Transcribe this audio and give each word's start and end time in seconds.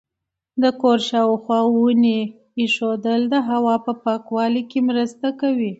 د 0.61 0.63
کور 0.81 0.99
شاوخوا 1.09 1.59
ونې 1.73 2.19
کښېنول 2.55 3.21
د 3.33 3.35
هوا 3.49 3.75
په 3.85 3.91
پاکوالي 4.03 4.63
کې 4.71 4.79
مرسته 4.89 5.27
کوي. 5.41 5.69